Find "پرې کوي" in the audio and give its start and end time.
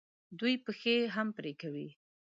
1.37-1.87